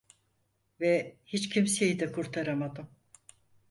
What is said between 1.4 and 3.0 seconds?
kimseyi de kurtaramadım.